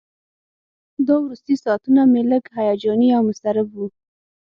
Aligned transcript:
دا 1.07 1.15
وروستي 1.23 1.55
ساعتونه 1.63 2.01
مې 2.11 2.21
لږ 2.31 2.43
هیجاني 2.57 3.09
او 3.17 3.21
مضطرب 3.29 3.67
وو. 3.71 3.85